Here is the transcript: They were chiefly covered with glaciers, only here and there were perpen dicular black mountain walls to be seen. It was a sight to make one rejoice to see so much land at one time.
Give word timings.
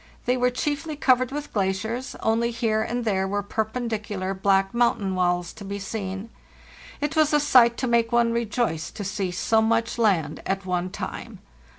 They 0.25 0.35
were 0.35 0.49
chiefly 0.49 0.95
covered 0.95 1.31
with 1.31 1.53
glaciers, 1.53 2.15
only 2.21 2.49
here 2.49 2.81
and 2.81 3.05
there 3.05 3.27
were 3.27 3.43
perpen 3.43 3.87
dicular 3.87 4.33
black 4.33 4.73
mountain 4.73 5.13
walls 5.13 5.53
to 5.53 5.63
be 5.63 5.77
seen. 5.77 6.31
It 7.01 7.15
was 7.15 7.33
a 7.33 7.39
sight 7.39 7.77
to 7.77 7.85
make 7.87 8.11
one 8.11 8.33
rejoice 8.33 8.89
to 8.89 9.03
see 9.03 9.29
so 9.29 9.61
much 9.61 9.99
land 9.99 10.41
at 10.43 10.65
one 10.65 10.89
time. 10.89 11.37